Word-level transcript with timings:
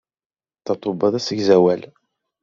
Tatoeba 0.65 1.07
d 1.13 1.13
asegzawal. 1.19 1.81